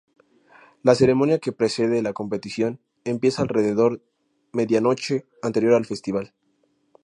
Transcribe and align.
La 0.81 0.95
ceremonia 0.95 1.37
que 1.37 1.51
precede 1.51 2.01
la 2.01 2.11
competición 2.13 2.81
empieza 3.03 3.43
alrededor 3.43 4.01
medianoche 4.51 5.27
anterior 5.43 5.75
al 5.75 5.85
festival. 5.85 6.33